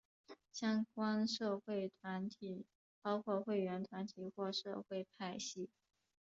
[0.51, 2.65] 相关社会团体
[3.03, 5.69] 包括会员团体或社会派系。